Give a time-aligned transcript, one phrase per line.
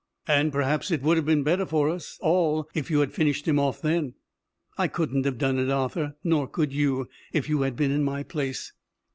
[0.27, 3.59] "And perhaps it would have been better for us all if you had finished him
[3.59, 4.15] off then."
[4.75, 8.23] "I couldn't have done it, Arthur, nor could you, if you had been in my
[8.23, 8.73] place."